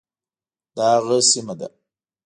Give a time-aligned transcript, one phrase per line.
[0.75, 1.67] دا هغه سیمه ده.